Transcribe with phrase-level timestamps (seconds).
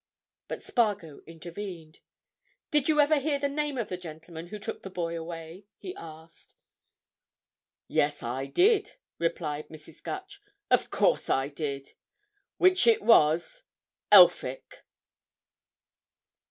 [0.47, 1.99] But Spargo intervened.
[2.71, 5.95] "Did you ever hear the name of the gentleman who took the boy away?" he
[5.95, 6.55] asked.
[7.87, 10.01] "Yes, I did," replied Mrs.
[10.01, 10.41] Gutch.
[10.71, 11.93] "Of course I did.
[12.57, 13.63] Which it was
[14.11, 14.83] Elphick."